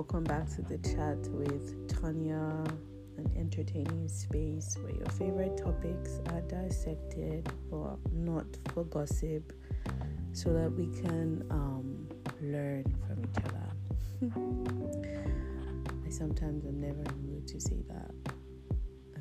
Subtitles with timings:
[0.00, 2.64] Welcome back to the chat with Tanya,
[3.18, 9.52] an entertaining space where your favorite topics are dissected but not for gossip
[10.32, 12.08] so that we can um,
[12.40, 13.68] learn from each other.
[16.06, 18.14] I sometimes am never in the mood to say that.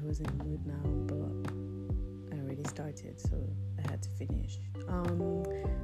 [0.02, 3.36] I was in the mood now, but I already started, so
[3.78, 4.60] I had to finish.
[4.88, 5.44] Um,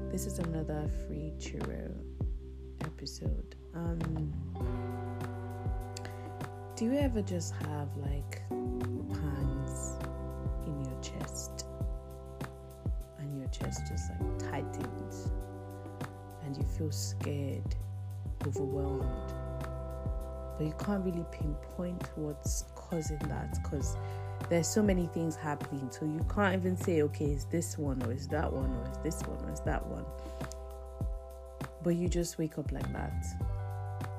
[0.09, 2.14] this is another free churro
[2.95, 3.55] episode.
[3.73, 4.33] Um,
[6.77, 9.97] do you ever just have like pangs
[10.65, 11.65] in your chest,
[13.19, 15.31] and your chest just like tightens,
[16.45, 17.75] and you feel scared,
[18.47, 19.33] overwhelmed,
[20.57, 23.97] but you can't really pinpoint what's causing that because
[24.49, 25.89] there's so many things happening.
[25.91, 28.97] So you can't even say okay is this one or is that one or is
[28.99, 30.05] this one or is that one
[31.85, 33.25] but you just wake up like that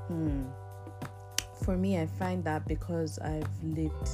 [0.08, 0.44] hmm
[1.62, 4.10] for me i find that because i've lived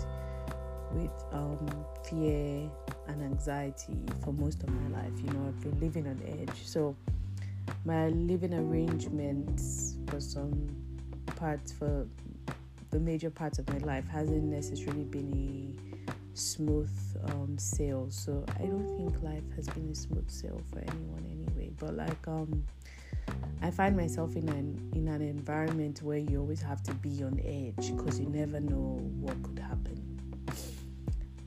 [0.92, 2.69] with um, fear
[3.09, 6.97] and anxiety for most of my life you know i've been living on edge so
[7.84, 10.69] my living arrangements for some
[11.37, 12.06] parts for
[12.91, 15.92] the major parts of my life hasn't necessarily been a
[16.34, 16.91] smooth
[17.25, 18.06] um, sail.
[18.11, 21.70] So I don't think life has been a smooth sail for anyone anyway.
[21.78, 22.64] But like um,
[23.62, 27.41] I find myself in an in an environment where you always have to be on
[27.45, 29.98] edge because you never know what could happen.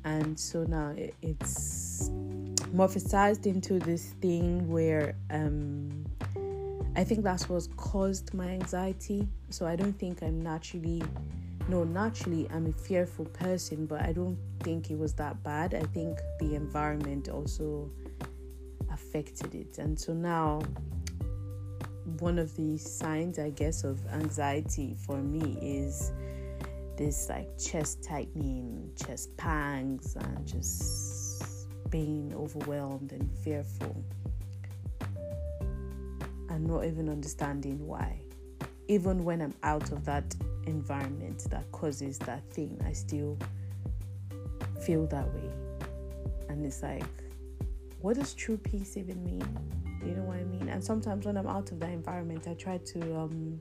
[0.04, 2.10] And so now it, it's
[2.74, 6.06] morphosized into this thing where um,
[6.96, 9.28] I think that's what's caused my anxiety.
[9.50, 11.02] So I don't think I'm naturally
[11.68, 15.74] no, naturally, I'm a fearful person, but I don't think it was that bad.
[15.74, 17.90] I think the environment also
[18.92, 19.80] affected it.
[19.80, 20.62] And so now,
[22.20, 26.12] one of the signs, I guess, of anxiety for me is
[26.98, 34.04] this like chest tightening, chest pangs, and just being overwhelmed and fearful,
[36.50, 38.20] and not even understanding why.
[38.88, 40.36] Even when I'm out of that
[40.68, 43.38] environment that causes that thing, I still
[44.86, 45.52] feel that way.
[46.50, 47.04] And it's like,
[48.02, 49.48] what does true peace even mean?
[50.06, 50.70] You know what I mean?
[50.70, 53.60] And sometimes when I'm out of that environment, I try to um,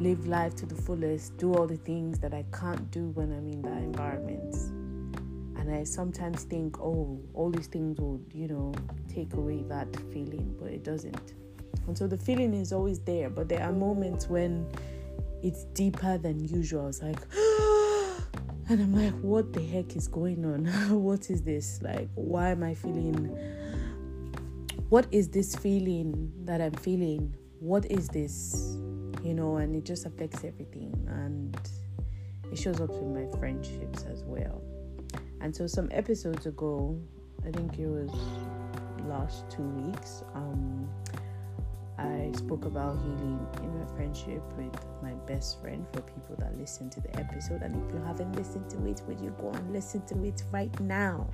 [0.00, 3.48] live life to the fullest, do all the things that I can't do when I'm
[3.48, 4.54] in that environment.
[5.58, 8.72] And I sometimes think, oh, all these things will, you know,
[9.08, 11.34] take away that feeling, but it doesn't.
[11.86, 14.66] And so the feeling is always there, but there are moments when
[15.42, 16.88] it's deeper than usual.
[16.88, 17.18] It's like,
[18.68, 20.66] and I'm like, what the heck is going on?
[21.02, 21.80] what is this?
[21.82, 23.36] Like, why am I feeling?
[24.88, 27.36] What is this feeling that I'm feeling?
[27.60, 28.78] What is this?
[29.22, 30.94] You know, and it just affects everything.
[31.06, 31.54] And
[32.50, 34.62] it shows up in my friendships as well.
[35.42, 36.98] And so, some episodes ago,
[37.46, 38.10] I think it was
[39.06, 40.88] last two weeks, um,
[41.98, 46.88] I spoke about healing in my friendship with my best friend for people that listen
[46.90, 47.60] to the episode.
[47.60, 50.80] And if you haven't listened to it, would you go and listen to it right
[50.80, 51.28] now?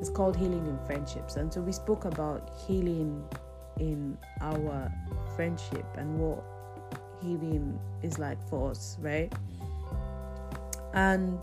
[0.00, 1.36] It's called Healing in Friendships.
[1.36, 3.24] And so we spoke about healing
[3.78, 4.92] in our
[5.34, 6.44] friendship and what
[7.22, 9.32] healing is like for us, right?
[10.94, 11.38] And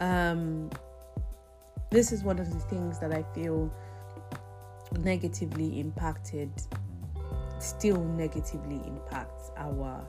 [0.00, 0.70] um,
[1.90, 3.72] this is one of the things that I feel
[4.98, 6.50] negatively impacted
[7.58, 10.06] still negatively impacts our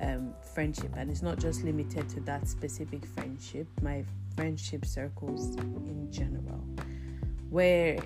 [0.00, 4.04] um, friendship and it's not just limited to that specific friendship my
[4.34, 6.64] friendship circles in general
[7.50, 7.98] where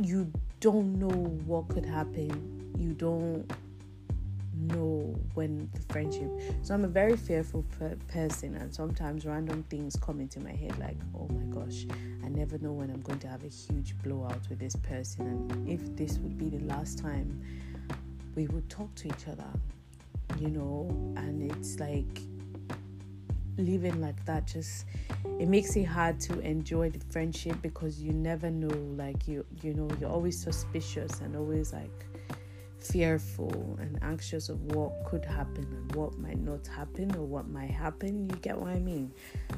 [0.00, 1.08] you don't know
[1.46, 2.72] what could happen.
[2.78, 3.50] You don't
[4.56, 6.30] know when the friendship
[6.62, 10.76] so i'm a very fearful per- person and sometimes random things come into my head
[10.78, 11.84] like oh my gosh
[12.24, 15.26] i never know when i'm going to have a huge blowout with this person.
[15.26, 17.42] And if this would be the last time
[18.36, 19.50] we would talk to each other
[20.38, 22.20] you know and it's like
[23.58, 24.86] living like that just
[25.38, 29.74] it makes it hard to enjoy the friendship because you never know like you you
[29.74, 32.06] know you're always suspicious and always like
[32.84, 37.70] fearful and anxious of what could happen and what might not happen or what might
[37.70, 38.28] happen.
[38.28, 39.10] You get what i mean?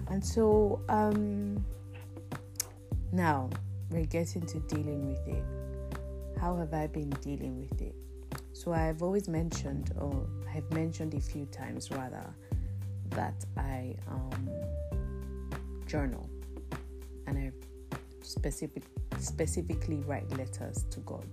[0.08, 1.64] And so um
[3.12, 3.50] now
[3.90, 5.44] we're getting to dealing with it.
[6.40, 7.94] How have i been dealing with it?
[8.52, 12.25] So i've always mentioned or i've mentioned a few times rather
[13.10, 14.48] that i um
[15.86, 16.28] journal
[17.26, 17.50] and i
[18.22, 18.82] specific
[19.18, 21.26] specifically write letters to god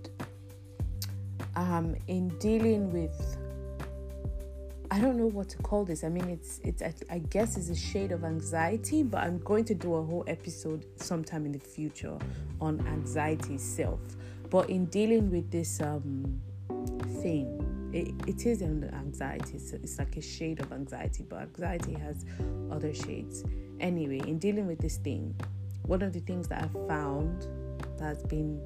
[1.56, 3.38] um, in dealing with
[4.90, 6.04] I don't know what to call this.
[6.04, 9.64] I mean, it's it's I, I guess it's a shade of anxiety, but I'm going
[9.64, 12.16] to do a whole episode sometime in the future
[12.60, 13.98] on anxiety itself.
[14.50, 16.40] But in dealing with this um
[17.22, 19.54] thing, it, it is an anxiety.
[19.54, 22.24] It's, it's like a shade of anxiety, but anxiety has
[22.70, 23.44] other shades.
[23.80, 25.34] Anyway, in dealing with this thing,
[25.82, 27.46] one of the things that I've found
[27.98, 28.60] that's been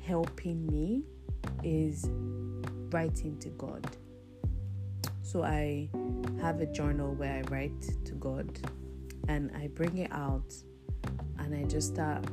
[0.00, 1.02] helping me
[1.62, 2.08] is
[2.90, 3.96] writing to God
[5.28, 5.90] so I
[6.40, 8.58] have a journal where I write to God
[9.28, 10.54] and I bring it out
[11.38, 12.24] and I just start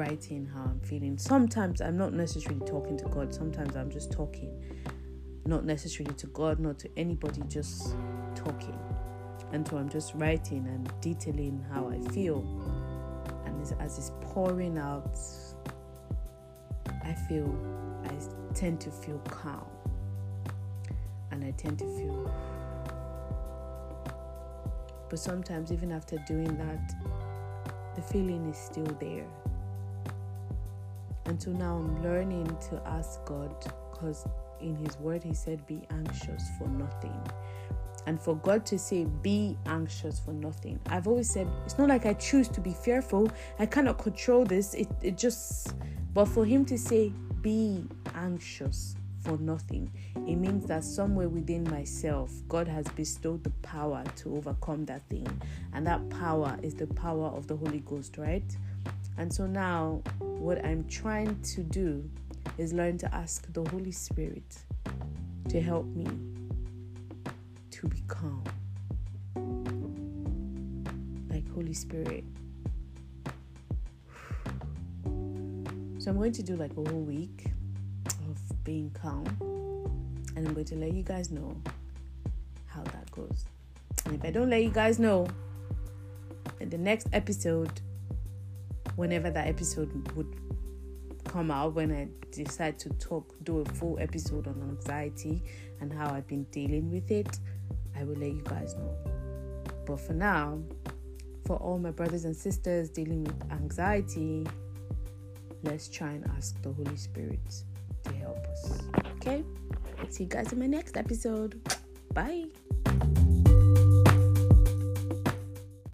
[0.00, 1.18] writing how I'm feeling.
[1.18, 4.50] Sometimes I'm not necessarily talking to God, sometimes I'm just talking,
[5.44, 7.94] not necessarily to God, not to anybody, just
[8.34, 8.78] talking.
[9.52, 12.40] And so I'm just writing and detailing how I feel.
[13.44, 15.18] And as it's pouring out,
[17.04, 17.54] I feel,
[18.06, 19.66] I tend to feel calm
[21.30, 22.34] and I tend to feel.
[25.10, 26.94] But sometimes, even after doing that,
[27.96, 29.26] the feeling is still there.
[31.38, 33.54] So now I'm learning to ask God
[33.90, 34.26] because
[34.60, 37.18] in His Word He said, Be anxious for nothing.
[38.06, 40.80] And for God to say, Be anxious for nothing.
[40.86, 43.30] I've always said, It's not like I choose to be fearful.
[43.58, 44.74] I cannot control this.
[44.74, 45.74] It, it just,
[46.14, 47.12] but for Him to say,
[47.42, 47.84] Be
[48.14, 49.90] anxious for nothing.
[50.26, 55.28] It means that somewhere within myself, God has bestowed the power to overcome that thing.
[55.72, 58.56] And that power is the power of the Holy Ghost, right?
[59.20, 62.08] And so now, what I'm trying to do
[62.56, 64.56] is learn to ask the Holy Spirit
[65.50, 66.06] to help me
[67.70, 68.42] to be calm.
[71.28, 72.24] Like, Holy Spirit.
[75.98, 77.52] So, I'm going to do like a whole week
[78.06, 79.26] of being calm.
[80.34, 81.54] And I'm going to let you guys know
[82.68, 83.44] how that goes.
[84.06, 85.28] And if I don't let you guys know,
[86.58, 87.82] in the next episode,
[88.96, 90.36] whenever that episode would
[91.24, 95.42] come out, when I decide to talk, do a full episode on anxiety
[95.80, 97.38] and how I've been dealing with it,
[97.96, 98.94] I will let you guys know.
[99.86, 100.60] But for now,
[101.46, 104.46] for all my brothers and sisters dealing with anxiety,
[105.62, 107.64] let's try and ask the Holy Spirit
[108.04, 108.82] to help us.
[109.16, 109.44] Okay?
[110.08, 111.60] See you guys in my next episode.
[112.14, 112.46] Bye.